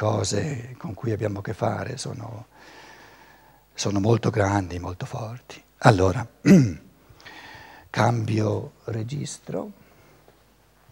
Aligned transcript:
cose 0.00 0.76
con 0.78 0.94
cui 0.94 1.12
abbiamo 1.12 1.40
a 1.40 1.42
che 1.42 1.52
fare 1.52 1.98
sono, 1.98 2.46
sono 3.74 4.00
molto 4.00 4.30
grandi, 4.30 4.78
molto 4.78 5.04
forti. 5.04 5.62
Allora, 5.80 6.26
cambio 7.90 8.72
registro 8.84 9.72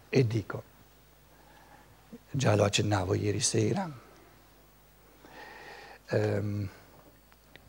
e 0.09 0.27
dico, 0.27 0.63
già 2.29 2.55
lo 2.55 2.63
accennavo 2.65 3.15
ieri 3.15 3.39
sera, 3.39 3.91
um, 6.11 6.69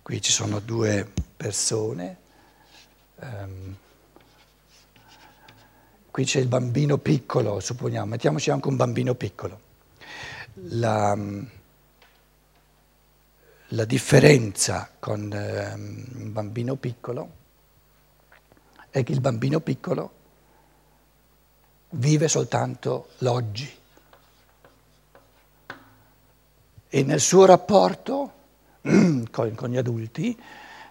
qui 0.02 0.20
ci 0.20 0.32
sono 0.32 0.59
due 0.59 1.11
persone, 1.38 2.18
um, 3.16 3.77
qui 6.11 6.25
c'è 6.25 6.38
il 6.38 6.48
bambino 6.48 6.98
piccolo, 6.98 7.61
supponiamo, 7.61 8.04
mettiamoci 8.04 8.50
anche 8.50 8.68
un 8.68 8.77
bambino 8.77 9.15
piccolo. 9.15 9.69
La, 10.64 11.16
la 13.68 13.84
differenza 13.84 14.91
con 14.98 15.23
um, 15.23 16.23
un 16.23 16.32
bambino 16.32 16.77
piccolo 16.77 17.30
è 18.91 19.02
che 19.02 19.12
il 19.12 19.20
bambino 19.20 19.60
piccolo 19.60 20.12
vive 21.91 22.28
soltanto 22.28 23.09
l'oggi 23.18 23.78
e 26.88 27.02
nel 27.04 27.20
suo 27.20 27.45
rapporto 27.46 28.32
con, 28.82 29.29
con, 29.30 29.70
gli 29.70 29.77
adulti 29.77 30.38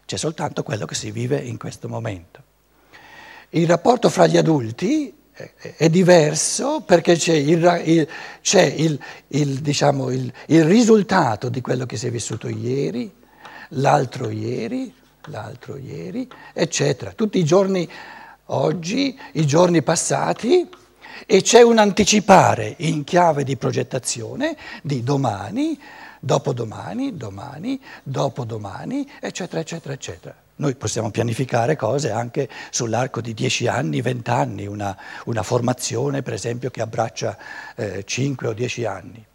c'è 0.05 0.17
soltanto 0.17 0.63
quello 0.63 0.85
che 0.85 0.95
si 0.95 1.11
vive 1.11 1.37
in 1.37 1.57
questo 1.57 1.87
momento. 1.87 2.43
Il 3.49 3.67
rapporto 3.67 4.09
fra 4.09 4.25
gli 4.25 4.37
adulti 4.37 5.18
è, 5.77 5.89
diverso 5.89 6.81
perché 6.81 7.15
c'è, 7.15 7.33
il, 7.33 7.81
il, 7.85 8.07
c'è 8.41 8.63
il, 8.63 9.59
diciamo, 9.59 10.11
il 10.11 10.31
risultato 10.65 11.49
di 11.49 11.61
quello 11.61 11.85
che 11.85 11.97
si 11.97 12.07
è 12.07 12.11
vissuto 12.11 12.47
ieri, 12.47 13.11
l'altro 13.69 14.29
ieri, 14.29 14.93
l'altro 15.25 15.77
ieri, 15.77 16.27
eccetera. 16.53 17.11
Tutti 17.11 17.37
i 17.37 17.43
giorni 17.45 17.87
oggi, 18.47 19.17
i 19.33 19.45
giorni 19.45 19.81
passati 19.81 20.67
e 21.25 21.41
c'è 21.41 21.61
un 21.61 21.77
anticipare 21.77 22.75
in 22.77 23.03
chiave 23.03 23.43
di 23.43 23.55
progettazione 23.55 24.57
di 24.81 25.03
domani, 25.03 25.79
dopodomani, 26.19 27.15
domani, 27.15 27.79
dopodomani, 28.03 29.09
eccetera, 29.19 29.61
eccetera, 29.61 29.93
eccetera. 29.93 30.35
Noi 30.59 30.75
possiamo 30.75 31.09
pianificare 31.09 31.77
cose 31.77 32.11
anche 32.11 32.49
sull'arco 32.69 33.21
di 33.21 33.33
dieci 33.33 33.67
anni, 33.67 34.01
vent'anni, 34.01 34.67
una, 34.67 34.97
una 35.25 35.41
formazione 35.41 36.21
per 36.21 36.33
esempio 36.33 36.69
che 36.69 36.81
abbraccia 36.81 37.37
eh, 37.75 38.03
cinque 38.05 38.49
o 38.49 38.53
dieci 38.53 38.83
anni. 38.83 39.25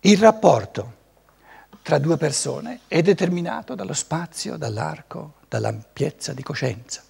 Il 0.00 0.18
rapporto 0.18 0.94
tra 1.82 1.98
due 1.98 2.16
persone 2.16 2.80
è 2.88 3.02
determinato 3.02 3.74
dallo 3.74 3.92
spazio, 3.92 4.56
dall'arco, 4.56 5.34
dall'ampiezza 5.48 6.32
di 6.32 6.42
coscienza. 6.42 7.02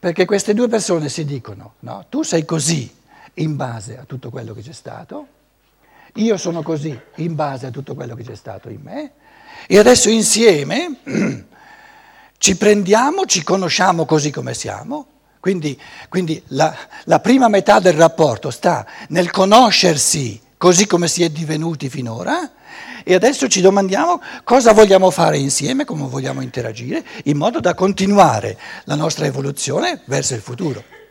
Perché 0.00 0.24
queste 0.24 0.54
due 0.54 0.66
persone 0.66 1.08
si 1.08 1.24
dicono, 1.24 1.74
no, 1.80 2.06
tu 2.08 2.22
sei 2.22 2.44
così 2.44 2.98
in 3.34 3.56
base 3.56 3.98
a 3.98 4.04
tutto 4.04 4.30
quello 4.30 4.52
che 4.54 4.62
c'è 4.62 4.72
stato, 4.72 5.26
io 6.14 6.36
sono 6.36 6.62
così 6.62 6.98
in 7.16 7.34
base 7.34 7.66
a 7.66 7.70
tutto 7.70 7.94
quello 7.94 8.14
che 8.14 8.22
c'è 8.22 8.34
stato 8.34 8.68
in 8.68 8.80
me, 8.82 9.12
e 9.66 9.78
adesso 9.78 10.10
insieme 10.10 10.98
ci 12.36 12.56
prendiamo, 12.56 13.24
ci 13.24 13.42
conosciamo 13.42 14.04
così 14.04 14.30
come 14.30 14.54
siamo, 14.54 15.06
quindi, 15.40 15.78
quindi 16.08 16.40
la, 16.48 16.74
la 17.04 17.20
prima 17.20 17.48
metà 17.48 17.80
del 17.80 17.94
rapporto 17.94 18.50
sta 18.50 18.86
nel 19.08 19.30
conoscersi 19.30 20.40
così 20.56 20.86
come 20.86 21.08
si 21.08 21.24
è 21.24 21.30
divenuti 21.30 21.88
finora, 21.88 22.52
e 23.04 23.14
adesso 23.14 23.48
ci 23.48 23.60
domandiamo 23.60 24.22
cosa 24.44 24.72
vogliamo 24.72 25.10
fare 25.10 25.36
insieme, 25.36 25.84
come 25.84 26.06
vogliamo 26.06 26.40
interagire, 26.40 27.04
in 27.24 27.36
modo 27.36 27.58
da 27.58 27.74
continuare 27.74 28.56
la 28.84 28.94
nostra 28.94 29.26
evoluzione 29.26 30.02
verso 30.04 30.34
il 30.34 30.40
futuro. 30.40 31.01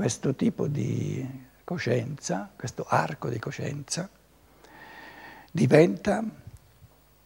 Questo 0.00 0.34
tipo 0.34 0.66
di 0.66 1.28
coscienza, 1.62 2.48
questo 2.56 2.86
arco 2.88 3.28
di 3.28 3.38
coscienza, 3.38 4.08
diventa, 5.52 6.24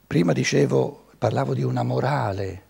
prima 0.05 0.33
dicevo, 0.33 1.05
parlavo 1.17 1.55
di 1.55 1.62
una 1.62 1.85
morale 1.85 2.62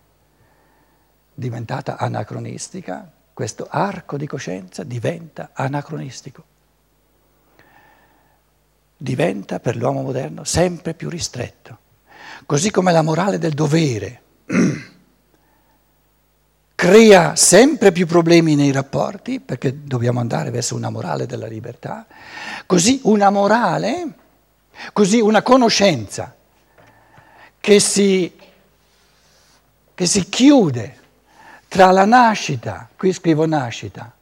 diventata 1.32 1.96
anacronistica, 1.96 3.10
questo 3.32 3.66
arco 3.70 4.18
di 4.18 4.26
coscienza 4.26 4.82
diventa 4.82 5.52
anacronistico, 5.54 6.44
diventa 8.94 9.58
per 9.58 9.76
l'uomo 9.76 10.02
moderno 10.02 10.44
sempre 10.44 10.92
più 10.92 11.08
ristretto, 11.08 11.78
così 12.44 12.70
come 12.70 12.92
la 12.92 13.00
morale 13.00 13.38
del 13.38 13.54
dovere 13.54 14.22
crea 16.84 17.34
sempre 17.36 17.92
più 17.92 18.06
problemi 18.06 18.54
nei 18.54 18.72
rapporti, 18.72 19.40
perché 19.40 19.84
dobbiamo 19.84 20.20
andare 20.20 20.50
verso 20.50 20.74
una 20.74 20.90
morale 20.90 21.26
della 21.26 21.46
libertà, 21.46 22.06
così 22.66 23.00
una 23.04 23.30
morale 23.30 24.22
Così 24.92 25.20
una 25.20 25.42
conoscenza 25.42 26.34
che 27.60 27.80
si, 27.80 28.36
che 29.94 30.06
si 30.06 30.28
chiude 30.28 30.98
tra 31.68 31.90
la 31.90 32.04
nascita, 32.04 32.88
qui 32.96 33.12
scrivo 33.12 33.46
nascita, 33.46 34.12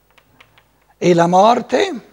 e 0.97 1.15
la 1.15 1.27
morte, 1.27 2.07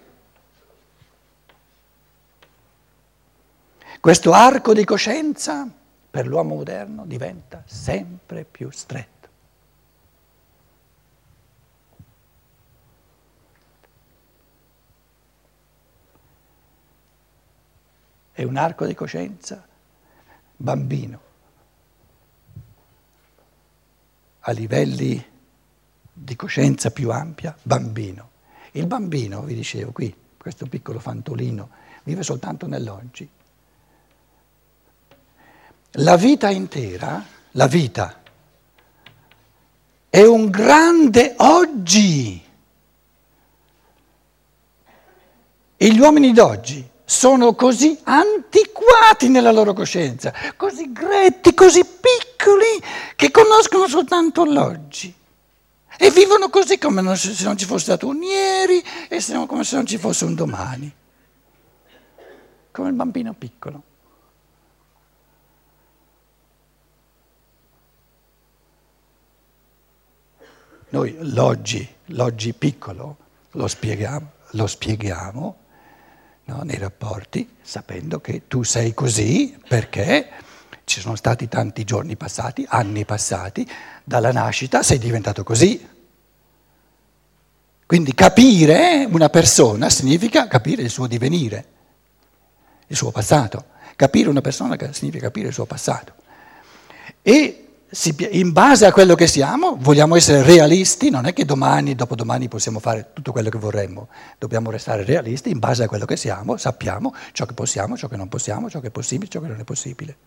questo 3.99 4.31
arco 4.33 4.73
di 4.73 4.83
coscienza 4.83 5.67
per 6.09 6.25
l'uomo 6.25 6.55
moderno 6.55 7.05
diventa 7.05 7.63
sempre 7.67 8.43
più 8.43 8.71
stretto. 8.71 9.18
È 18.39 18.43
un 18.43 18.55
arco 18.55 18.85
di 18.85 18.95
coscienza 18.95 19.67
bambino, 20.55 21.19
a 24.39 24.51
livelli 24.51 25.21
di 26.13 26.35
coscienza 26.37 26.89
più 26.91 27.11
ampia, 27.11 27.53
bambino. 27.61 28.29
Il 28.71 28.87
bambino, 28.87 29.41
vi 29.41 29.55
dicevo 29.55 29.91
qui, 29.91 30.15
questo 30.37 30.67
piccolo 30.67 31.01
fantolino, 31.01 31.69
vive 32.03 32.23
soltanto 32.23 32.65
nell'oggi. 32.65 33.29
La 35.91 36.15
vita 36.15 36.49
intera, 36.49 37.21
la 37.51 37.67
vita, 37.67 38.21
è 40.09 40.23
un 40.23 40.49
grande 40.49 41.33
oggi. 41.39 42.41
E 45.75 45.93
gli 45.93 45.99
uomini 45.99 46.31
d'oggi 46.31 46.89
sono 47.09 47.55
così 47.55 47.99
antiquati 48.03 49.29
nella 49.29 49.51
loro 49.51 49.73
coscienza, 49.73 50.31
così 50.55 50.91
gretti, 50.91 51.55
così 51.55 51.83
piccoli, 51.83 52.79
che 53.15 53.31
conoscono 53.31 53.87
soltanto 53.87 54.45
l'oggi. 54.45 55.11
E 55.97 56.11
vivono 56.11 56.49
così 56.49 56.77
come 56.77 57.15
se 57.15 57.43
non 57.45 57.57
ci 57.57 57.65
fosse 57.65 57.85
stato 57.85 58.05
un 58.05 58.21
ieri 58.21 58.83
e 59.07 59.23
come 59.47 59.63
se 59.63 59.75
non 59.75 59.87
ci 59.87 59.97
fosse 59.97 60.25
un 60.25 60.35
domani. 60.35 60.93
Come 62.69 62.89
il 62.89 62.93
bambino 62.93 63.33
piccolo. 63.33 63.83
Noi 70.89 71.17
l'oggi, 71.21 71.87
l'oggi 72.05 72.53
piccolo, 72.53 73.17
lo 73.51 73.67
spieghiamo, 73.67 74.31
lo 74.51 74.67
spieghiamo 74.67 75.57
no, 76.49 76.61
nei 76.63 76.77
rapporti, 76.77 77.47
sapendo 77.61 78.19
che 78.19 78.47
tu 78.47 78.63
sei 78.63 78.93
così 78.95 79.55
perché 79.67 80.29
ci 80.83 80.99
sono 80.99 81.15
stati 81.15 81.47
tanti 81.47 81.83
giorni 81.83 82.15
passati, 82.15 82.65
anni 82.67 83.05
passati, 83.05 83.67
dalla 84.03 84.31
nascita 84.31 84.81
sei 84.81 84.97
diventato 84.97 85.43
così. 85.43 85.87
Quindi 87.85 88.13
capire 88.15 89.07
una 89.09 89.29
persona 89.29 89.89
significa 89.89 90.47
capire 90.47 90.81
il 90.81 90.89
suo 90.89 91.05
divenire, 91.05 91.65
il 92.87 92.95
suo 92.95 93.11
passato. 93.11 93.65
Capire 93.95 94.29
una 94.29 94.41
persona 94.41 94.75
significa 94.91 95.25
capire 95.25 95.49
il 95.49 95.53
suo 95.53 95.65
passato. 95.65 96.13
E 97.21 97.68
in 98.31 98.51
base 98.51 98.85
a 98.85 98.91
quello 98.91 99.15
che 99.15 99.25
siamo, 99.25 99.75
vogliamo 99.79 100.15
essere 100.15 100.43
realisti, 100.43 101.09
non 101.09 101.25
è 101.25 101.33
che 101.33 101.43
domani, 101.43 101.95
dopodomani 101.95 102.47
possiamo 102.47 102.79
fare 102.79 103.09
tutto 103.13 103.31
quello 103.31 103.49
che 103.49 103.57
vorremmo, 103.57 104.09
dobbiamo 104.37 104.69
restare 104.69 105.03
realisti, 105.03 105.49
in 105.49 105.57
base 105.57 105.83
a 105.83 105.87
quello 105.87 106.05
che 106.05 106.15
siamo, 106.15 106.57
sappiamo 106.57 107.15
ciò 107.31 107.45
che 107.45 107.53
possiamo, 107.53 107.97
ciò 107.97 108.07
che 108.07 108.15
non 108.15 108.27
possiamo, 108.27 108.69
ciò 108.69 108.79
che 108.79 108.87
è 108.87 108.91
possibile, 108.91 109.29
ciò 109.29 109.41
che 109.41 109.47
non 109.47 109.59
è 109.59 109.63
possibile. 109.63 110.17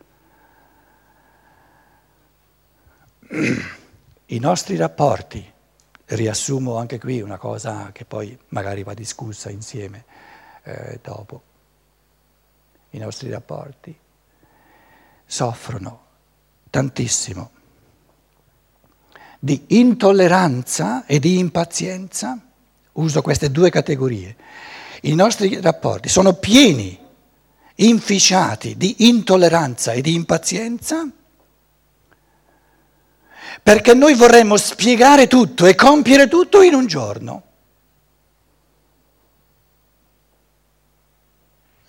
I 4.27 4.39
nostri 4.41 4.77
rapporti, 4.77 5.51
riassumo 6.07 6.77
anche 6.77 6.99
qui 6.99 7.21
una 7.21 7.39
cosa 7.39 7.91
che 7.93 8.05
poi 8.05 8.37
magari 8.49 8.83
va 8.83 8.93
discussa 8.93 9.51
insieme 9.51 10.05
eh, 10.65 10.99
dopo, 11.01 11.43
i 12.91 12.99
nostri 12.99 13.31
rapporti 13.31 13.97
soffrono 15.25 16.11
tantissimo 16.73 17.51
di 19.39 19.65
intolleranza 19.69 21.05
e 21.05 21.19
di 21.19 21.39
impazienza, 21.39 22.41
uso 22.93 23.21
queste 23.21 23.51
due 23.51 23.69
categorie. 23.71 24.37
I 25.03 25.15
nostri 25.15 25.61
rapporti 25.61 26.09
sono 26.09 26.35
pieni, 26.35 26.99
inficiati 27.75 28.77
di 28.79 29.09
intolleranza 29.09 29.93
e 29.93 30.01
di 30.01 30.15
impazienza 30.15 31.07
perché 33.63 33.95
noi 33.95 34.15
vorremmo 34.15 34.57
spiegare 34.57 35.27
tutto 35.27 35.67
e 35.67 35.75
compiere 35.75 36.29
tutto 36.29 36.63
in 36.63 36.73
un 36.73 36.87
giorno. 36.87 37.43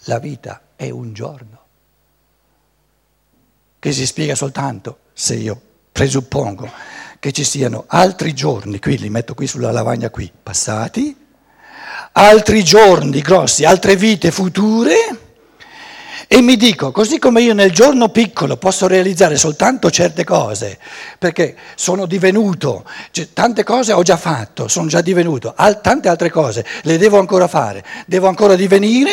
La 0.05 0.19
vita 0.19 0.61
è 0.75 0.89
un 0.89 1.13
giorno 1.13 1.62
che 3.83 3.91
si 3.91 4.05
spiega 4.05 4.33
soltanto 4.33 4.99
se 5.11 5.35
io 5.35 5.59
presuppongo 5.91 6.71
che 7.19 7.33
ci 7.33 7.43
siano 7.43 7.83
altri 7.87 8.33
giorni, 8.33 8.79
qui 8.79 8.97
li 8.97 9.09
metto 9.09 9.33
qui 9.33 9.45
sulla 9.45 9.71
lavagna 9.71 10.09
qui, 10.09 10.31
passati, 10.41 11.13
altri 12.13 12.63
giorni 12.63 13.19
grossi, 13.19 13.65
altre 13.65 13.97
vite 13.97 14.31
future 14.31 14.95
e 16.29 16.39
mi 16.39 16.55
dico, 16.55 16.93
così 16.93 17.19
come 17.19 17.41
io 17.41 17.53
nel 17.53 17.73
giorno 17.73 18.07
piccolo 18.07 18.55
posso 18.55 18.87
realizzare 18.87 19.35
soltanto 19.35 19.91
certe 19.91 20.23
cose, 20.23 20.79
perché 21.19 21.53
sono 21.75 22.05
divenuto, 22.05 22.85
cioè, 23.11 23.33
tante 23.33 23.65
cose 23.65 23.91
ho 23.91 24.01
già 24.01 24.15
fatto, 24.15 24.69
sono 24.69 24.87
già 24.87 25.01
divenuto, 25.01 25.51
al, 25.57 25.81
tante 25.81 26.07
altre 26.07 26.29
cose 26.29 26.65
le 26.83 26.97
devo 26.97 27.19
ancora 27.19 27.49
fare, 27.49 27.83
devo 28.05 28.29
ancora 28.29 28.55
divenire, 28.55 29.11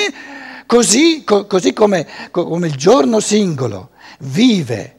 così, 0.64 1.24
co, 1.24 1.46
così 1.46 1.72
come, 1.72 2.06
come 2.30 2.68
il 2.68 2.76
giorno 2.76 3.18
singolo 3.18 3.90
vive. 4.20 4.96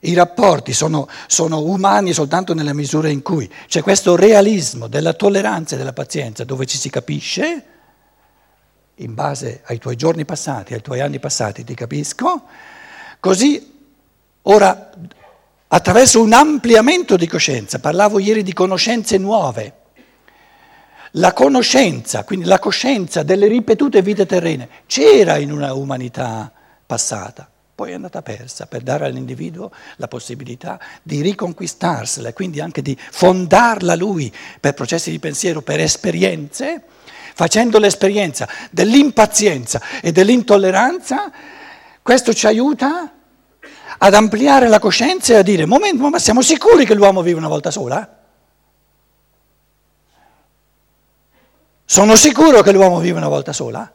I 0.00 0.14
rapporti 0.14 0.72
sono, 0.72 1.08
sono, 1.26 1.60
umani 1.62 2.12
soltanto 2.12 2.54
nella 2.54 2.74
misura 2.74 3.08
in 3.08 3.22
cui 3.22 3.50
c'è 3.66 3.82
questo 3.82 4.14
realismo 4.14 4.86
della 4.86 5.14
tolleranza 5.14 5.74
e 5.74 5.78
della 5.78 5.92
pazienza 5.92 6.44
dove 6.44 6.66
ci 6.66 6.76
si 6.76 6.90
capisce, 6.90 7.64
in 8.96 9.14
base 9.14 9.62
ai 9.64 9.78
tuoi 9.78 9.96
giorni 9.96 10.24
passati, 10.24 10.74
ai 10.74 10.82
tuoi 10.82 11.00
anni 11.00 11.18
passati 11.18 11.64
ti 11.64 11.74
capisco, 11.74 12.42
così 13.18 13.74
ora 14.42 14.90
attraverso 15.68 16.22
un 16.22 16.32
ampliamento 16.32 17.16
di 17.16 17.26
coscienza, 17.26 17.80
parlavo 17.80 18.18
ieri 18.20 18.42
di 18.42 18.52
conoscenze 18.52 19.18
nuove, 19.18 19.74
la 21.12 21.32
conoscenza, 21.32 22.22
quindi 22.24 22.46
la 22.46 22.58
coscienza 22.58 23.22
delle 23.22 23.48
ripetute 23.48 24.02
vite 24.02 24.26
terrene, 24.26 24.68
c'era 24.86 25.38
in 25.38 25.50
una 25.50 25.72
umanità 25.72 26.52
passata 26.86 27.50
poi 27.76 27.90
è 27.90 27.94
andata 27.94 28.22
persa 28.22 28.64
per 28.64 28.80
dare 28.80 29.04
all'individuo 29.04 29.70
la 29.96 30.08
possibilità 30.08 30.80
di 31.02 31.20
riconquistarsela 31.20 32.30
e 32.30 32.32
quindi 32.32 32.58
anche 32.58 32.80
di 32.80 32.96
fondarla 32.98 33.94
lui 33.94 34.34
per 34.58 34.72
processi 34.72 35.10
di 35.10 35.18
pensiero, 35.18 35.60
per 35.60 35.80
esperienze, 35.80 36.82
facendo 37.34 37.78
l'esperienza 37.78 38.48
dell'impazienza 38.70 39.82
e 40.00 40.10
dell'intolleranza, 40.10 41.30
questo 42.00 42.32
ci 42.32 42.46
aiuta 42.46 43.12
ad 43.98 44.14
ampliare 44.14 44.68
la 44.68 44.78
coscienza 44.78 45.34
e 45.34 45.36
a 45.36 45.42
dire, 45.42 45.66
momento, 45.66 46.08
ma 46.08 46.18
siamo 46.18 46.40
sicuri 46.40 46.86
che 46.86 46.94
l'uomo 46.94 47.20
vive 47.20 47.36
una 47.36 47.48
volta 47.48 47.70
sola? 47.70 48.20
Sono 51.84 52.16
sicuro 52.16 52.62
che 52.62 52.72
l'uomo 52.72 53.00
vive 53.00 53.18
una 53.18 53.28
volta 53.28 53.52
sola? 53.52 53.92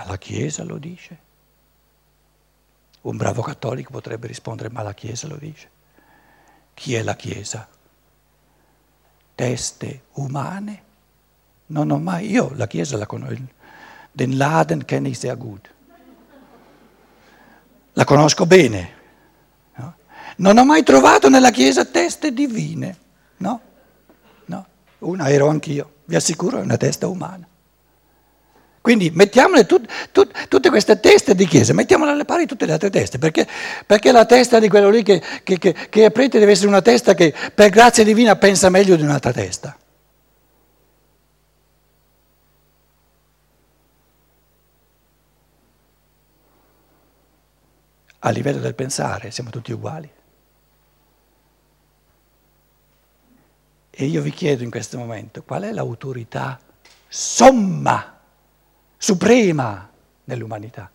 Ma 0.00 0.06
la 0.06 0.16
Chiesa 0.16 0.64
lo 0.64 0.78
dice. 0.78 1.18
Un 3.02 3.18
bravo 3.18 3.42
cattolico 3.42 3.90
potrebbe 3.90 4.26
rispondere, 4.26 4.70
ma 4.70 4.80
la 4.82 4.94
Chiesa 4.94 5.26
lo 5.26 5.36
dice. 5.36 5.68
Chi 6.72 6.94
è 6.94 7.02
la 7.02 7.16
Chiesa? 7.16 7.68
Teste 9.34 10.04
umane? 10.12 10.82
Non 11.66 11.90
ho 11.90 11.98
mai, 11.98 12.30
io 12.30 12.50
la 12.54 12.66
Chiesa 12.66 12.96
la 12.96 13.04
conosco, 13.04 13.42
den 14.12 14.38
Laden 14.38 14.84
kenne 14.86 15.08
ich 15.08 15.18
sehr 15.18 15.36
gut. 15.36 15.68
La 17.92 18.04
conosco 18.04 18.46
bene. 18.46 18.92
No? 19.74 19.94
Non 20.36 20.56
ho 20.56 20.64
mai 20.64 20.82
trovato 20.82 21.28
nella 21.28 21.50
Chiesa 21.50 21.84
teste 21.84 22.32
divine. 22.32 22.96
No? 23.36 23.60
No. 24.46 24.66
Una 25.00 25.28
ero 25.28 25.48
anch'io, 25.48 25.96
vi 26.06 26.16
assicuro, 26.16 26.58
è 26.58 26.62
una 26.62 26.78
testa 26.78 27.06
umana. 27.06 27.46
Quindi 28.80 29.10
mettiamole 29.10 29.66
tut, 29.66 29.86
tut, 30.10 30.48
tutte 30.48 30.70
queste 30.70 30.98
teste 31.00 31.34
di 31.34 31.46
chiesa, 31.46 31.74
mettiamole 31.74 32.12
alle 32.12 32.24
pari 32.24 32.46
tutte 32.46 32.64
le 32.64 32.72
altre 32.72 32.88
teste, 32.88 33.18
perché, 33.18 33.46
perché 33.84 34.10
la 34.10 34.24
testa 34.24 34.58
di 34.58 34.68
quello 34.68 34.88
lì 34.88 35.02
che, 35.02 35.22
che, 35.42 35.58
che, 35.58 35.74
che 35.90 36.04
è 36.06 36.10
prete 36.10 36.38
deve 36.38 36.52
essere 36.52 36.68
una 36.68 36.80
testa 36.80 37.12
che 37.12 37.34
per 37.54 37.68
grazia 37.68 38.04
divina 38.04 38.36
pensa 38.36 38.70
meglio 38.70 38.96
di 38.96 39.02
un'altra 39.02 39.32
testa. 39.32 39.76
A 48.22 48.30
livello 48.30 48.60
del 48.60 48.74
pensare 48.74 49.30
siamo 49.30 49.50
tutti 49.50 49.72
uguali. 49.72 50.10
E 53.90 54.04
io 54.06 54.22
vi 54.22 54.30
chiedo 54.30 54.62
in 54.62 54.70
questo 54.70 54.96
momento 54.96 55.42
qual 55.42 55.64
è 55.64 55.72
l'autorità 55.72 56.58
somma 57.08 58.19
suprema 59.02 59.88
nell'umanità. 60.24 60.90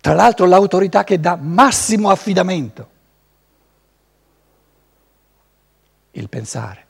Tra 0.00 0.14
l'altro 0.14 0.46
l'autorità 0.46 1.02
che 1.02 1.18
dà 1.18 1.34
massimo 1.34 2.08
affidamento, 2.08 2.88
il 6.12 6.28
pensare. 6.28 6.86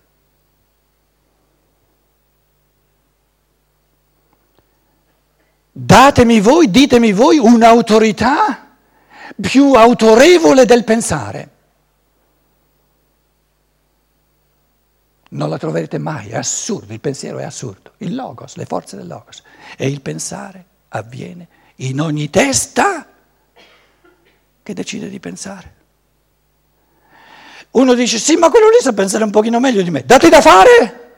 Datemi 5.72 6.40
voi, 6.40 6.70
ditemi 6.70 7.12
voi, 7.12 7.38
un'autorità 7.38 8.76
più 9.40 9.72
autorevole 9.72 10.66
del 10.66 10.84
pensare. 10.84 11.48
Non 15.32 15.48
la 15.48 15.58
troverete 15.58 15.98
mai, 15.98 16.30
è 16.30 16.36
assurdo, 16.36 16.92
il 16.92 17.00
pensiero 17.00 17.38
è 17.38 17.44
assurdo, 17.44 17.92
il 17.98 18.14
logos, 18.14 18.56
le 18.56 18.64
forze 18.64 18.96
del 18.96 19.06
logos. 19.06 19.42
E 19.76 19.88
il 19.88 20.00
pensare 20.00 20.64
avviene 20.88 21.46
in 21.76 22.00
ogni 22.00 22.30
testa 22.30 23.06
che 24.62 24.74
decide 24.74 25.08
di 25.08 25.20
pensare. 25.20 25.74
Uno 27.72 27.94
dice 27.94 28.18
sì, 28.18 28.34
ma 28.36 28.50
quello 28.50 28.68
lì 28.68 28.78
sa 28.80 28.92
pensare 28.92 29.22
un 29.22 29.30
pochino 29.30 29.60
meglio 29.60 29.82
di 29.82 29.90
me, 29.90 30.04
dati 30.04 30.28
da 30.28 30.40
fare 30.40 31.08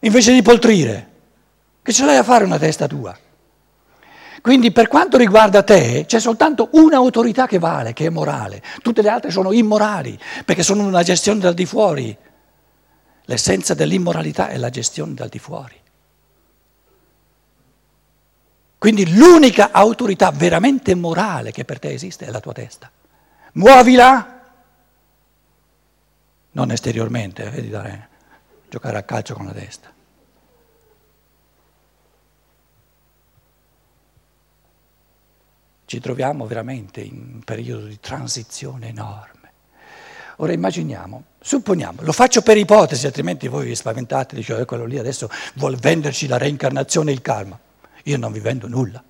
invece 0.00 0.32
di 0.32 0.40
poltrire, 0.40 1.08
che 1.82 1.92
ce 1.92 2.06
l'hai 2.06 2.16
a 2.16 2.22
fare 2.22 2.44
una 2.44 2.58
testa 2.58 2.86
tua. 2.86 3.16
Quindi 4.40 4.72
per 4.72 4.88
quanto 4.88 5.18
riguarda 5.18 5.62
te 5.62 6.04
c'è 6.06 6.18
soltanto 6.18 6.70
un'autorità 6.72 7.46
che 7.46 7.58
vale, 7.58 7.92
che 7.92 8.06
è 8.06 8.08
morale, 8.08 8.62
tutte 8.80 9.02
le 9.02 9.10
altre 9.10 9.30
sono 9.30 9.52
immorali, 9.52 10.18
perché 10.46 10.62
sono 10.62 10.84
una 10.84 11.02
gestione 11.02 11.40
dal 11.40 11.52
di 11.52 11.66
fuori. 11.66 12.16
L'essenza 13.30 13.74
dell'immoralità 13.74 14.48
è 14.48 14.56
la 14.56 14.70
gestione 14.70 15.14
dal 15.14 15.28
di 15.28 15.38
fuori. 15.38 15.80
Quindi 18.76 19.14
l'unica 19.14 19.70
autorità 19.70 20.32
veramente 20.32 20.96
morale 20.96 21.52
che 21.52 21.64
per 21.64 21.78
te 21.78 21.92
esiste 21.92 22.26
è 22.26 22.30
la 22.32 22.40
tua 22.40 22.52
testa. 22.52 22.90
Muovila, 23.52 24.50
non 26.50 26.72
esteriormente, 26.72 27.48
vedi 27.50 27.68
dare, 27.68 28.08
giocare 28.68 28.98
a 28.98 29.04
calcio 29.04 29.34
con 29.34 29.46
la 29.46 29.52
testa. 29.52 29.92
Ci 35.84 36.00
troviamo 36.00 36.48
veramente 36.48 37.00
in 37.00 37.34
un 37.34 37.42
periodo 37.44 37.86
di 37.86 38.00
transizione 38.00 38.88
enorme. 38.88 39.39
Ora 40.42 40.52
immaginiamo, 40.52 41.24
supponiamo, 41.38 42.00
lo 42.00 42.12
faccio 42.12 42.40
per 42.40 42.56
ipotesi, 42.56 43.04
altrimenti 43.04 43.46
voi 43.46 43.66
vi 43.66 43.74
spaventate, 43.74 44.34
dice, 44.34 44.64
quello 44.64 44.86
lì 44.86 44.98
adesso 44.98 45.28
vuol 45.56 45.76
venderci 45.76 46.26
la 46.26 46.38
reincarnazione 46.38 47.10
e 47.10 47.14
il 47.14 47.20
karma. 47.20 47.58
Io 48.04 48.16
non 48.16 48.32
vi 48.32 48.40
vendo 48.40 48.66
nulla. 48.66 49.04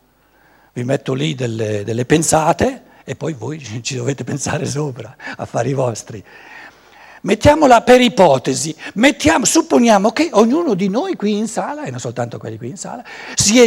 vi 0.72 0.82
metto 0.82 1.14
lì 1.14 1.36
delle, 1.36 1.84
delle 1.84 2.04
pensate 2.04 2.82
e 3.04 3.14
poi 3.14 3.34
voi 3.34 3.60
ci 3.80 3.94
dovete 3.94 4.24
pensare 4.24 4.66
sopra, 4.66 5.14
affari 5.36 5.72
vostri. 5.72 6.24
Mettiamola 7.22 7.82
per 7.82 8.00
ipotesi, 8.00 8.74
mettiamo, 8.94 9.44
supponiamo 9.44 10.10
che 10.10 10.30
ognuno 10.32 10.74
di 10.74 10.88
noi 10.88 11.14
qui 11.14 11.36
in 11.36 11.46
sala, 11.46 11.84
e 11.84 11.90
non 11.90 12.00
soltanto 12.00 12.38
quelli 12.38 12.58
qui 12.58 12.70
in 12.70 12.76
sala, 12.76 13.04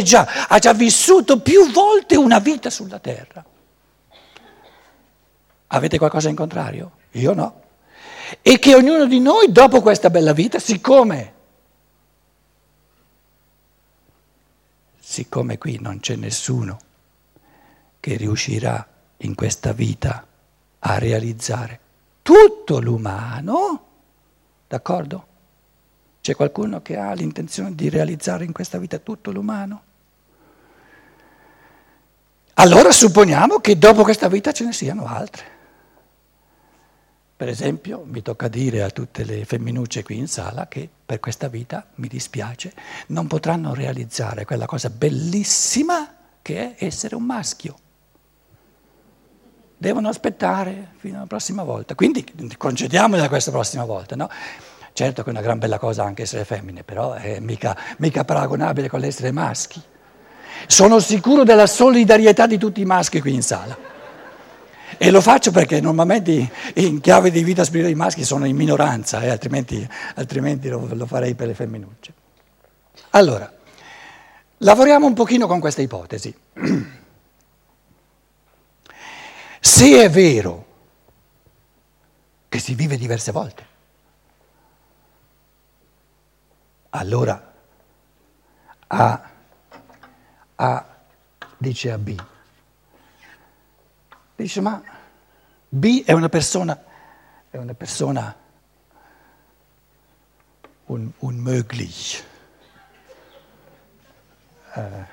già, 0.02 0.46
ha 0.48 0.58
già 0.58 0.74
vissuto 0.74 1.40
più 1.40 1.70
volte 1.72 2.14
una 2.14 2.40
vita 2.40 2.68
sulla 2.68 2.98
terra. 2.98 3.42
Avete 5.74 5.98
qualcosa 5.98 6.28
in 6.28 6.36
contrario? 6.36 6.92
Io 7.12 7.34
no. 7.34 7.62
E 8.42 8.60
che 8.60 8.76
ognuno 8.76 9.06
di 9.06 9.18
noi, 9.18 9.50
dopo 9.50 9.80
questa 9.80 10.08
bella 10.08 10.32
vita, 10.32 10.60
siccome, 10.60 11.32
siccome 15.00 15.58
qui 15.58 15.78
non 15.80 15.98
c'è 15.98 16.14
nessuno 16.14 16.78
che 17.98 18.16
riuscirà 18.16 18.86
in 19.18 19.34
questa 19.34 19.72
vita 19.72 20.24
a 20.78 20.98
realizzare 20.98 21.80
tutto 22.22 22.78
l'umano, 22.78 23.86
d'accordo? 24.68 25.26
C'è 26.20 26.36
qualcuno 26.36 26.82
che 26.82 26.96
ha 26.96 27.12
l'intenzione 27.14 27.74
di 27.74 27.88
realizzare 27.88 28.44
in 28.44 28.52
questa 28.52 28.78
vita 28.78 28.98
tutto 28.98 29.32
l'umano? 29.32 29.82
Allora 32.54 32.92
supponiamo 32.92 33.58
che 33.58 33.76
dopo 33.76 34.04
questa 34.04 34.28
vita 34.28 34.52
ce 34.52 34.64
ne 34.64 34.72
siano 34.72 35.06
altre. 35.06 35.53
Per 37.36 37.48
esempio, 37.48 38.04
mi 38.06 38.22
tocca 38.22 38.48
dire 38.48 38.82
a 38.82 38.90
tutte 38.90 39.24
le 39.24 39.44
femminucce 39.44 40.02
qui 40.02 40.16
in 40.16 40.28
sala 40.28 40.68
che 40.68 40.88
per 41.04 41.20
questa 41.20 41.48
vita, 41.48 41.86
mi 41.96 42.08
dispiace, 42.08 42.72
non 43.08 43.26
potranno 43.26 43.74
realizzare 43.74 44.44
quella 44.44 44.66
cosa 44.66 44.88
bellissima 44.88 46.14
che 46.40 46.76
è 46.76 46.84
essere 46.84 47.16
un 47.16 47.24
maschio 47.24 47.76
devono 49.84 50.08
aspettare 50.08 50.92
fino 50.96 51.18
alla 51.18 51.26
prossima 51.26 51.62
volta. 51.62 51.94
Quindi 51.94 52.24
concediamola 52.56 53.28
questa 53.28 53.50
prossima 53.50 53.84
volta, 53.84 54.16
no? 54.16 54.30
Certo 54.94 55.22
che 55.22 55.28
è 55.28 55.32
una 55.32 55.42
gran 55.42 55.58
bella 55.58 55.78
cosa 55.78 56.04
anche 56.04 56.22
essere 56.22 56.44
femmine, 56.44 56.84
però 56.84 57.12
è 57.12 57.38
mica, 57.40 57.76
mica 57.98 58.24
paragonabile 58.24 58.88
con 58.88 59.00
l'essere 59.00 59.30
maschi. 59.30 59.82
Sono 60.66 61.00
sicuro 61.00 61.44
della 61.44 61.66
solidarietà 61.66 62.46
di 62.46 62.56
tutti 62.56 62.80
i 62.80 62.84
maschi 62.84 63.20
qui 63.20 63.34
in 63.34 63.42
sala. 63.42 63.76
E 64.98 65.10
lo 65.10 65.20
faccio 65.20 65.50
perché 65.50 65.80
normalmente 65.80 66.50
in 66.74 67.00
chiave 67.00 67.30
di 67.30 67.42
vita 67.42 67.64
spirituale 67.64 67.94
i 67.94 67.98
maschi 67.98 68.24
sono 68.24 68.44
in 68.44 68.56
minoranza, 68.56 69.20
eh, 69.22 69.28
altrimenti, 69.28 69.88
altrimenti 70.14 70.68
lo, 70.68 70.88
lo 70.92 71.06
farei 71.06 71.34
per 71.34 71.48
le 71.48 71.54
femminucce. 71.54 72.12
Allora, 73.10 73.52
lavoriamo 74.58 75.06
un 75.06 75.14
pochino 75.14 75.46
con 75.46 75.60
questa 75.60 75.82
ipotesi. 75.82 76.34
Se 79.60 80.02
è 80.02 80.10
vero 80.10 80.66
che 82.48 82.58
si 82.58 82.74
vive 82.74 82.96
diverse 82.96 83.32
volte, 83.32 83.66
allora 86.90 87.52
A, 88.88 89.30
A 90.56 90.96
dice 91.56 91.90
a 91.90 91.98
B, 91.98 92.14
dice 94.36 94.60
ma 94.60 94.82
B 95.68 96.04
è 96.04 96.12
una 96.12 96.28
persona, 96.28 96.82
è 97.50 97.56
una 97.56 97.74
persona, 97.74 98.36
un, 100.86 101.10
un 101.18 101.34
möglich. 101.36 102.24
Uh, 104.74 105.04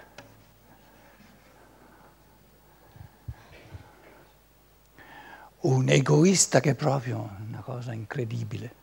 un 5.61 5.89
egoista 5.89 6.59
che 6.59 6.71
è 6.71 6.75
proprio 6.75 7.37
una 7.47 7.61
cosa 7.61 7.93
incredibile. 7.93 8.75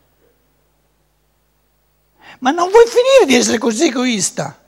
Ma 2.39 2.51
non 2.51 2.69
vuoi 2.69 2.85
finire 2.85 3.25
di 3.25 3.35
essere 3.35 3.57
così 3.57 3.87
egoista? 3.87 4.67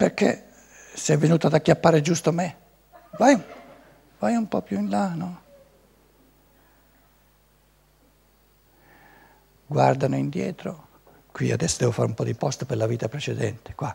Perché 0.00 0.46
sei 0.94 1.18
venuto 1.18 1.46
ad 1.46 1.52
acchiappare 1.52 2.00
giusto 2.00 2.32
me? 2.32 2.56
Vai, 3.18 3.38
vai 4.18 4.34
un 4.34 4.48
po' 4.48 4.62
più 4.62 4.78
in 4.78 4.88
là, 4.88 5.08
no? 5.08 5.40
Guardano 9.66 10.16
indietro. 10.16 10.86
Qui 11.30 11.52
adesso 11.52 11.76
devo 11.80 11.92
fare 11.92 12.08
un 12.08 12.14
po' 12.14 12.24
di 12.24 12.32
posto 12.32 12.64
per 12.64 12.78
la 12.78 12.86
vita 12.86 13.10
precedente, 13.10 13.74
qua 13.74 13.94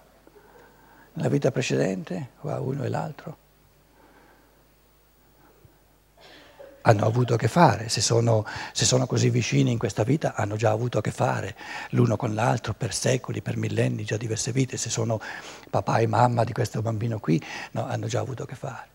nella 1.14 1.28
vita 1.28 1.50
precedente, 1.50 2.30
qua 2.40 2.60
uno 2.60 2.84
e 2.84 2.90
l'altro, 2.90 3.38
hanno 6.88 7.06
avuto 7.06 7.34
a 7.34 7.38
che 7.38 7.48
fare, 7.48 7.90
se 7.90 8.00
sono, 8.00 8.46
se 8.72 8.86
sono, 8.86 9.08
così 9.08 9.30
vicini 9.32 9.72
in 9.72 9.80
questa 9.80 10.04
vita 10.04 10.36
hanno 10.36 10.56
già 10.56 10.70
avuto 10.70 11.00
a 11.00 11.02
che 11.02 11.12
fare 11.12 11.56
l'uno 11.90 12.16
con 12.16 12.36
l'altro 12.36 12.74
per 12.74 12.94
secoli, 12.94 13.42
per 13.42 13.58
millenni, 13.58 14.04
già 14.04 14.18
diverse 14.18 14.52
vite, 14.52 14.78
se 14.78 14.90
sono 14.92 15.20
papà 15.70 15.98
e 15.98 16.08
mamma 16.08 16.44
di 16.44 16.54
questo 16.54 16.84
bambino 16.84 17.20
qui, 17.20 17.42
no, 17.72 17.88
hanno 17.88 18.06
già 18.06 18.20
avuto 18.20 18.44
a 18.44 18.46
che 18.46 18.56
fare. 18.56 18.88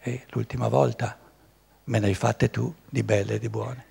E 0.00 0.26
l'ultima 0.30 0.66
volta 0.66 1.16
me 1.84 1.98
ne 2.00 2.06
hai 2.06 2.14
fatte 2.14 2.50
tu 2.50 2.74
di 2.88 3.04
belle 3.04 3.34
e 3.34 3.38
di 3.38 3.48
buone. 3.48 3.84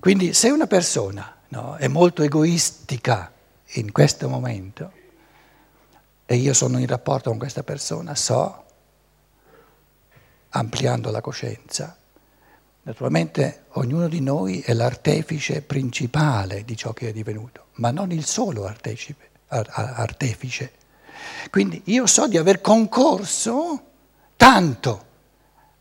Quindi 0.00 0.32
se 0.32 0.48
una 0.48 0.66
persona 0.66 1.36
no? 1.48 1.76
è 1.76 1.88
molto 1.88 2.22
egoistica 2.22 3.32
in 3.72 3.92
questo 3.92 4.30
momento 4.30 4.92
e 6.24 6.36
io 6.36 6.54
sono 6.54 6.78
in 6.78 6.86
rapporto 6.86 7.28
con 7.28 7.38
questa 7.38 7.62
persona, 7.62 8.14
so, 8.14 8.64
ampliando 10.50 11.10
la 11.10 11.20
coscienza, 11.20 11.96
naturalmente 12.82 13.64
ognuno 13.72 14.08
di 14.08 14.20
noi 14.20 14.60
è 14.60 14.72
l'artefice 14.72 15.62
principale 15.62 16.64
di 16.64 16.76
ciò 16.76 16.92
che 16.92 17.08
è 17.08 17.12
divenuto, 17.12 17.66
ma 17.74 17.90
non 17.90 18.12
il 18.12 18.24
solo 18.24 18.64
artefice. 18.66 19.26
artefice. 19.48 20.72
Quindi 21.50 21.82
io 21.86 22.06
so 22.06 22.28
di 22.28 22.36
aver 22.36 22.60
concorso 22.60 23.82
tanto 24.36 25.06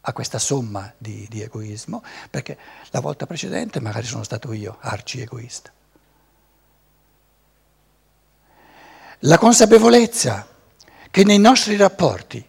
a 0.02 0.14
questa 0.14 0.40
somma 0.40 0.92
di, 0.98 1.28
di, 1.30 1.42
egoismo, 1.42 2.02
perché 2.30 2.58
la 2.92 3.02
volta 3.02 3.26
precedente 3.26 3.82
magari 3.82 4.06
sono 4.06 4.24
stato 4.24 4.54
io 4.54 4.78
arci 4.80 5.20
egoista. 5.20 5.72
La 9.22 9.38
consapevolezza 9.38 10.48
che 11.12 11.24
nei 11.24 11.40
nostri 11.40 11.76
rapporti 11.76 12.47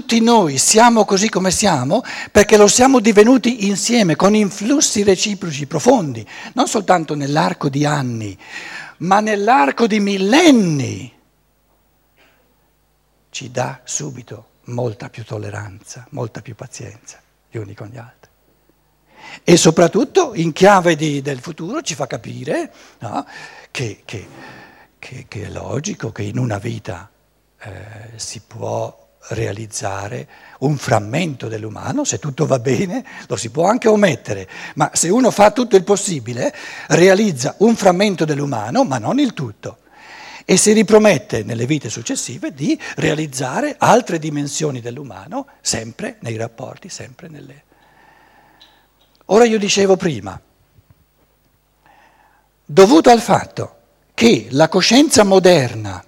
tutti 0.00 0.22
noi 0.22 0.56
siamo 0.56 1.04
così 1.04 1.28
come 1.28 1.50
siamo 1.50 2.02
perché 2.32 2.56
lo 2.56 2.68
siamo 2.68 3.00
divenuti 3.00 3.66
insieme, 3.66 4.16
con 4.16 4.34
influssi 4.34 5.02
reciproci 5.02 5.66
profondi, 5.66 6.26
non 6.54 6.66
soltanto 6.66 7.14
nell'arco 7.14 7.68
di 7.68 7.84
anni, 7.84 8.36
ma 8.98 9.20
nell'arco 9.20 9.86
di 9.86 10.00
millenni, 10.00 11.12
ci 13.28 13.50
dà 13.50 13.82
subito 13.84 14.46
molta 14.64 15.10
più 15.10 15.22
tolleranza, 15.22 16.06
molta 16.12 16.40
più 16.40 16.54
pazienza 16.54 17.20
gli 17.50 17.58
uni 17.58 17.74
con 17.74 17.88
gli 17.88 17.98
altri. 17.98 18.30
E 19.44 19.56
soprattutto 19.58 20.34
in 20.34 20.52
chiave 20.52 20.96
di, 20.96 21.20
del 21.20 21.40
futuro 21.40 21.82
ci 21.82 21.94
fa 21.94 22.06
capire 22.06 22.72
no, 23.00 23.26
che, 23.70 24.00
che, 24.06 24.26
che, 24.98 25.26
che, 25.28 25.42
è 25.42 25.50
logico 25.50 26.10
che 26.10 26.22
in 26.22 26.38
una 26.38 26.56
vita 26.56 27.10
eh, 27.58 28.12
si 28.16 28.40
può 28.46 28.99
realizzare 29.28 30.28
un 30.60 30.76
frammento 30.76 31.48
dell'umano, 31.48 32.04
se 32.04 32.18
tutto 32.18 32.46
va 32.46 32.58
bene 32.58 33.04
lo 33.26 33.36
si 33.36 33.50
può 33.50 33.66
anche 33.66 33.88
omettere, 33.88 34.48
ma 34.74 34.90
se 34.94 35.08
uno 35.08 35.30
fa 35.30 35.50
tutto 35.50 35.76
il 35.76 35.84
possibile 35.84 36.54
realizza 36.88 37.54
un 37.58 37.76
frammento 37.76 38.24
dell'umano, 38.24 38.84
ma 38.84 38.98
non 38.98 39.18
il 39.18 39.34
tutto. 39.34 39.78
E 40.44 40.56
si 40.56 40.72
ripromette 40.72 41.44
nelle 41.44 41.66
vite 41.66 41.88
successive 41.88 42.52
di 42.52 42.78
realizzare 42.96 43.76
altre 43.78 44.18
dimensioni 44.18 44.80
dell'umano, 44.80 45.46
sempre 45.60 46.16
nei 46.20 46.36
rapporti, 46.36 46.88
sempre 46.88 47.28
nelle... 47.28 47.64
Ora 49.26 49.44
io 49.44 49.58
dicevo 49.58 49.96
prima, 49.96 50.40
dovuto 52.64 53.10
al 53.10 53.20
fatto 53.20 53.76
che 54.12 54.48
la 54.50 54.68
coscienza 54.68 55.22
moderna 55.22 56.02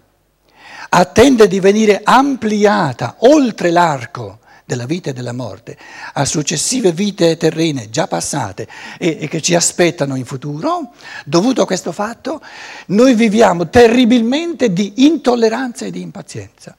attende 0.94 1.48
di 1.48 1.58
venire 1.58 2.02
ampliata 2.04 3.16
oltre 3.20 3.70
l'arco 3.70 4.40
della 4.64 4.84
vita 4.86 5.10
e 5.10 5.12
della 5.12 5.32
morte 5.32 5.76
a 6.12 6.24
successive 6.24 6.92
vite 6.92 7.36
terrene 7.36 7.88
già 7.90 8.06
passate 8.06 8.68
e, 8.98 9.18
e, 9.20 9.28
che 9.28 9.40
ci 9.40 9.54
aspettano 9.54 10.16
in 10.16 10.24
futuro, 10.24 10.92
dovuto 11.24 11.62
a 11.62 11.66
questo 11.66 11.92
fatto, 11.92 12.40
noi 12.86 13.14
viviamo 13.14 13.68
terribilmente 13.68 14.72
di 14.72 15.04
intolleranza 15.06 15.86
e 15.86 15.90
di 15.90 16.00
impazienza. 16.00 16.76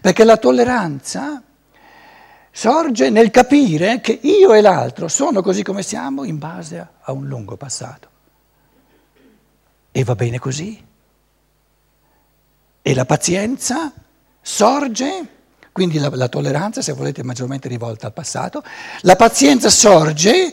Perché 0.00 0.24
la 0.24 0.36
tolleranza 0.36 1.42
sorge 2.52 3.10
nel 3.10 3.30
capire 3.30 4.00
che 4.00 4.18
io 4.22 4.52
e 4.52 4.60
l'altro 4.60 5.08
sono 5.08 5.42
così 5.42 5.62
come 5.62 5.82
siamo 5.82 6.24
in 6.24 6.38
base 6.38 6.86
a 7.00 7.12
un 7.12 7.26
lungo 7.26 7.56
passato. 7.56 8.08
E 9.90 10.04
va 10.04 10.14
bene 10.14 10.38
così. 10.38 10.88
E 12.82 12.94
la 12.94 13.04
pazienza 13.04 13.92
sorge, 14.40 15.26
quindi 15.72 15.98
la, 15.98 16.10
la, 16.12 16.28
tolleranza, 16.28 16.82
se 16.82 16.92
volete, 16.92 17.20
è 17.20 17.24
maggiormente 17.24 17.68
rivolta 17.68 18.06
al 18.06 18.12
passato, 18.12 18.62
la 19.02 19.16
pazienza 19.16 19.68
sorge 19.70 20.52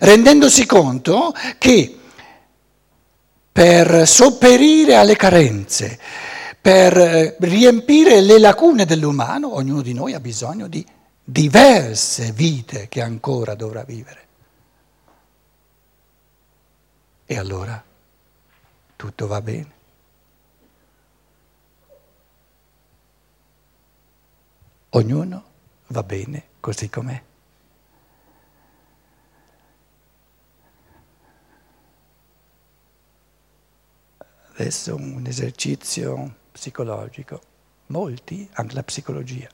rendendosi 0.00 0.66
conto 0.66 1.32
che 1.58 1.98
per 3.52 4.06
sopperire 4.06 4.96
alle 4.96 5.16
carenze, 5.16 5.98
per 6.60 6.96
eh, 6.96 7.36
riempire 7.40 8.20
le 8.20 8.38
lacune 8.38 8.84
dell'umano, 8.84 9.54
ognuno 9.54 9.82
di 9.82 9.94
noi 9.94 10.14
ha 10.14 10.20
bisogno 10.20 10.68
di 10.68 10.84
diverse 11.24 12.32
vite 12.32 12.88
che 12.88 13.02
ancora 13.02 13.54
dovrà 13.54 13.82
vivere. 13.82 14.26
E 17.26 17.36
allora 17.36 17.82
tutto 18.96 19.26
va 19.26 19.40
bene. 19.40 19.77
Ognuno 24.90 25.44
va 25.88 26.02
bene 26.02 26.44
così 26.60 26.88
com'è. 26.88 27.22
Adesso 34.56 34.96
un 34.96 35.24
esercizio 35.26 36.34
psicologico. 36.50 37.40
Molti, 37.88 38.48
anche 38.52 38.74
la 38.74 38.82
psicologia, 38.82 39.48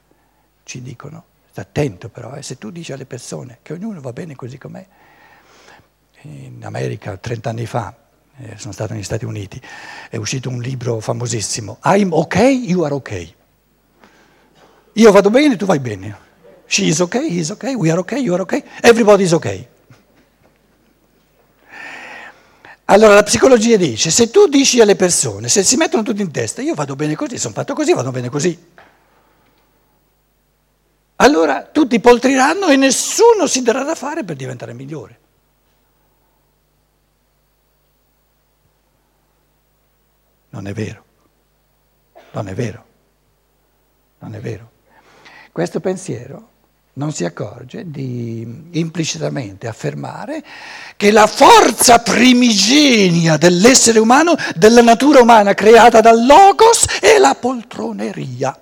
ci 0.65 0.83
dicono, 0.83 1.25
sta 1.51 1.61
attento 1.61 2.09
però, 2.09 2.35
eh, 2.35 2.43
se 2.43 2.59
tu 2.59 2.71
dici 2.71 2.93
alle 2.93 3.07
persone 3.07 3.59
che 3.63 3.75
ognuno 3.75 4.01
va 4.01 4.13
bene 4.13 4.35
così 4.35 4.59
com'è, 4.59 4.85
in 6.23 6.65
America 6.65 7.17
30 7.17 7.51
anni 7.51 7.67
fa, 7.67 7.95
eh, 8.39 8.57
sono 8.57 8.73
stato 8.73 8.93
negli 8.93 9.05
Stati 9.05 9.25
Uniti, 9.25 9.61
è 10.11 10.17
uscito 10.17 10.49
un 10.49 10.61
libro 10.61 10.99
famosissimo, 10.99 11.79
I'm 11.85 12.13
okay, 12.13 12.53
you 12.53 12.83
are 12.83 12.95
okay. 12.95 13.33
Io 14.95 15.13
vado 15.13 15.31
bene, 15.31 15.57
tu 15.57 15.67
vai 15.67 15.81
bene. 15.81 16.17
She 16.67 16.87
is 16.87 17.01
okay, 17.01 17.29
he 17.29 17.41
is 17.41 17.51
okay, 17.51 17.75
we 17.75 17.91
are 17.91 18.01
okay, 18.01 18.21
you 18.21 18.33
are 18.33 18.43
okay, 18.43 18.63
everybody 18.81 19.25
is 19.25 19.33
okay. 19.33 19.69
Allora 22.87 23.15
la 23.15 23.23
psicologia 23.23 23.77
dice, 23.77 24.11
se 24.11 24.31
tu 24.31 24.47
dici 24.47 24.81
alle 24.81 24.95
persone, 24.95 25.49
se 25.49 25.63
si 25.63 25.77
mettono 25.77 26.03
tutti 26.03 26.21
in 26.21 26.31
testa, 26.31 26.61
io 26.61 26.75
vado 26.75 26.95
bene 26.97 27.17
così, 27.17 27.39
sono 27.39 27.55
fatto 27.55 27.73
così, 27.75 27.95
vado 27.95 28.11
bene 28.11 28.29
così, 28.29 28.57
allora 31.17 31.63
tutti 31.63 31.99
poltriranno 32.01 32.67
e 32.69 32.77
nessuno 32.77 33.47
si 33.47 33.63
darà 33.63 33.83
da 33.85 33.95
fare 33.95 34.25
per 34.25 34.37
diventare 34.37 34.75
migliore. 34.75 35.19
Non 40.51 40.67
è 40.67 40.73
vero, 40.73 41.05
non 42.33 42.49
è 42.49 42.55
vero, 42.55 42.85
non 44.19 44.35
è 44.35 44.41
vero. 44.41 44.74
Questo 45.55 45.79
pensiero 45.79 46.49
non 46.95 47.13
si 47.13 47.25
accorge 47.25 47.89
di 47.89 48.71
implicitamente 48.73 49.69
affermare 49.69 50.43
che 50.97 51.13
la 51.13 51.29
forza 51.29 52.01
primigenia 52.01 53.37
dell'essere 53.37 54.01
umano, 54.01 54.35
della 54.57 54.83
natura 54.83 55.21
umana 55.21 55.55
creata 55.55 56.01
dal 56.01 56.27
Logos, 56.27 56.99
è 56.99 57.19
la 57.19 57.37
poltroneria. 57.37 58.59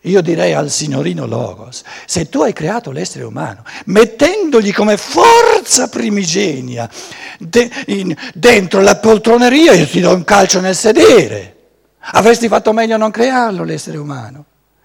Io 0.00 0.20
direi 0.20 0.52
al 0.52 0.68
signorino 0.68 1.24
Logos, 1.24 1.82
se 2.04 2.28
tu 2.28 2.42
hai 2.42 2.52
creato 2.52 2.90
l'essere 2.90 3.24
umano, 3.24 3.64
mettendogli 3.86 4.74
come 4.74 4.98
forza 4.98 5.88
primigenia 5.88 6.90
de, 7.38 7.70
in, 7.86 8.14
dentro 8.34 8.82
la 8.82 8.96
poltroneria, 8.96 9.72
io 9.72 9.86
ti 9.86 10.00
do 10.00 10.14
un 10.14 10.24
calcio 10.24 10.60
nel 10.60 10.76
sedere. 10.76 11.54
Avresti 12.00 12.48
fatto 12.48 12.72
meglio 12.72 12.94
a 12.94 12.98
non 12.98 13.10
crearlo 13.10 13.64
l'essere 13.64 13.98
umano. 13.98 14.44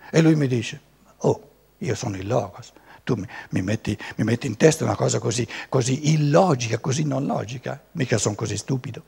E 0.09 0.21
lui 0.21 0.35
mi 0.35 0.47
dice, 0.47 0.79
oh, 1.17 1.49
io 1.79 1.95
sono 1.95 2.17
il 2.17 2.27
Logos, 2.27 2.71
tu 3.03 3.15
mi, 3.15 3.27
mi, 3.49 3.61
metti, 3.61 3.97
mi 4.17 4.23
metti, 4.23 4.47
in 4.47 4.57
testa 4.57 4.83
una 4.83 4.95
cosa 4.95 5.19
così, 5.19 5.47
così 5.69 6.11
illogica, 6.11 6.79
così 6.79 7.03
non 7.03 7.25
logica, 7.25 7.81
mica 7.93 8.17
sono 8.17 8.35
così 8.35 8.57
stupido. 8.57 9.03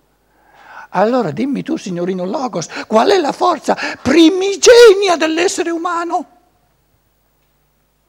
Allora 0.89 1.31
dimmi 1.31 1.63
tu, 1.63 1.75
signorino 1.75 2.25
Logos, 2.25 2.67
qual 2.87 3.09
è 3.09 3.17
la 3.17 3.33
forza 3.33 3.75
primigenia 4.01 5.17
dell'essere 5.17 5.69
umano? 5.69 6.25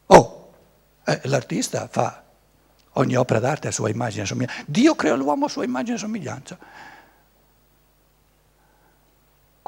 Oh, 0.07 0.51
eh, 1.05 1.21
l'artista 1.25 1.89
fa 1.91 2.23
ogni 2.93 3.17
opera 3.17 3.41
d'arte 3.41 3.69
a 3.69 3.73
sua 3.73 3.89
immagine 3.89 4.23
e 4.23 4.27
somiglianza. 4.27 4.63
Dio 4.67 4.95
creò 4.95 5.17
l'uomo 5.17 5.47
a 5.47 5.49
sua 5.49 5.65
immagine 5.65 5.97
e 5.97 5.99
somiglianza. 5.99 6.59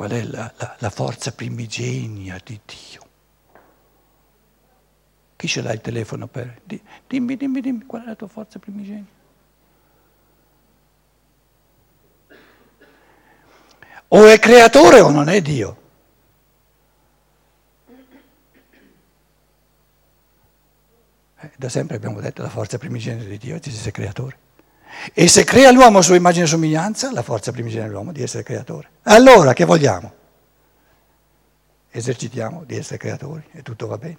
Qual 0.00 0.12
è 0.12 0.22
la, 0.22 0.50
la, 0.56 0.76
la 0.78 0.88
forza 0.88 1.30
primigenia 1.30 2.40
di 2.42 2.58
Dio? 2.64 3.06
Chi 5.36 5.46
ce 5.46 5.60
l'ha 5.60 5.74
il 5.74 5.82
telefono 5.82 6.26
per... 6.26 6.62
Dimmi, 7.06 7.36
dimmi, 7.36 7.60
dimmi, 7.60 7.84
qual 7.84 8.04
è 8.04 8.06
la 8.06 8.14
tua 8.14 8.26
forza 8.26 8.58
primigenia? 8.58 9.04
O 14.08 14.26
è 14.26 14.38
creatore 14.38 15.00
o 15.00 15.10
non 15.10 15.28
è 15.28 15.42
Dio. 15.42 15.76
Eh, 21.40 21.50
da 21.58 21.68
sempre 21.68 21.96
abbiamo 21.96 22.20
detto 22.20 22.40
la 22.40 22.48
forza 22.48 22.78
primigenia 22.78 23.22
di 23.22 23.36
Dio 23.36 23.56
è 23.56 23.58
di 23.58 23.68
essere 23.68 23.90
creatore. 23.90 24.38
E 25.12 25.28
se 25.28 25.44
crea 25.44 25.70
l'uomo 25.70 25.98
a 25.98 26.02
sua 26.02 26.16
immagine 26.16 26.44
e 26.44 26.48
somiglianza, 26.48 27.12
la 27.12 27.22
forza 27.22 27.52
primigenia 27.52 27.86
dell'uomo 27.86 28.10
è 28.10 28.12
di 28.12 28.22
essere 28.22 28.42
creatore. 28.42 28.90
Allora 29.04 29.52
che 29.52 29.64
vogliamo? 29.64 30.12
Esercitiamo 31.90 32.64
di 32.64 32.76
essere 32.76 32.98
creatori 32.98 33.42
e 33.52 33.62
tutto 33.62 33.86
va 33.86 33.98
bene. 33.98 34.18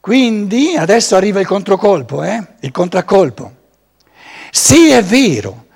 Quindi 0.00 0.76
adesso 0.76 1.16
arriva 1.16 1.40
il 1.40 1.46
controcolpo, 1.46 2.22
eh? 2.22 2.56
il 2.60 2.70
contraccolpo. 2.70 3.62
Sì, 4.50 4.90
è 4.90 5.02
vero 5.02 5.66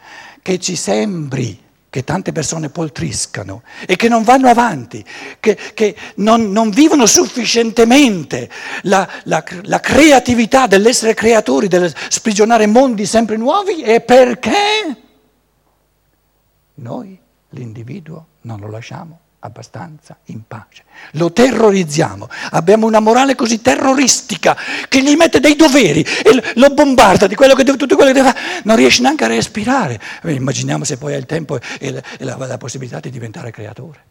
che 0.43 0.59
ci 0.59 0.77
sembri 0.77 1.68
che 1.91 2.05
tante 2.05 2.33
persone 2.33 2.69
poltriscano 2.69 3.63
e 3.87 3.97
che 3.97 4.09
non 4.09 4.23
vanno 4.23 4.49
avanti, 4.49 5.05
che, 5.41 5.57
che 5.75 5.97
non, 6.17 6.51
non, 6.51 6.71
vivono 6.71 7.07
sufficientemente 7.07 8.51
la, 8.83 9.09
la, 9.25 9.43
la 9.63 9.81
creatività 9.81 10.67
dell'essere 10.67 11.15
creatori, 11.15 11.69
del 11.69 11.93
sprigionare 12.09 12.67
mondi 12.67 13.07
sempre 13.07 13.37
nuovi, 13.37 13.83
è 13.83 14.01
perché 14.01 14.97
noi 16.75 17.19
l'individuo 17.51 18.27
non 18.43 18.61
lo 18.61 18.69
lasciamo 18.69 19.21
abbastanza 19.41 20.19
in 20.27 20.43
pace. 20.47 20.85
Lo 21.13 21.33
terrorizziamo, 21.33 22.29
abbiamo 22.51 22.87
una 22.87 23.01
morale 23.01 23.35
così 23.35 23.61
terroristica 23.61 24.57
che 24.89 25.03
gli 25.03 25.15
mette 25.15 25.41
dei 25.41 25.57
doveri 25.57 26.03
e 26.03 26.43
lo 26.55 26.71
bombarda 26.71 27.27
di 27.27 27.35
quello 27.35 27.55
che 27.55 27.65
deve, 27.65 27.77
tutto 27.77 27.97
quello 27.97 28.13
che 28.13 28.21
deve 28.21 28.33
fare, 28.33 28.63
non 28.65 28.77
riesce 28.77 29.03
neanche 29.03 29.25
a 29.25 29.29
respirare. 29.29 30.01
Immaginiamo 30.23 30.85
se 30.85 30.97
poi 30.97 31.15
ha 31.15 31.17
il 31.17 31.27
tempo 31.27 31.57
e 31.57 31.79
e 31.81 32.25
la, 32.25 32.37
la 32.37 32.59
possibilità 32.59 33.01
di 33.01 33.11
diventare 33.11 33.51
creatore. 33.51 34.08